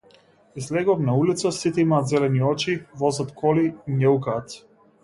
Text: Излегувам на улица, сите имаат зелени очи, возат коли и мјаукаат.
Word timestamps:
Излегувам 0.55 1.03
на 1.09 1.17
улица, 1.17 1.51
сите 1.51 1.81
имаат 1.81 2.07
зелени 2.07 2.43
очи, 2.53 2.77
возат 3.05 3.35
коли 3.43 3.71
и 3.71 3.99
мјаукаат. 4.03 4.61